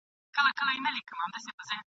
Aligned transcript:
شیطاني 0.35 1.39
صبر.. 1.45 1.75